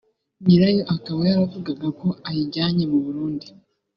nyirayo 0.45 0.83
akaba 0.95 1.19
yaravugaga 1.29 1.87
ko 1.99 2.07
ayijyanye 2.29 2.83
mu 2.91 2.99
Burundi 3.05 3.47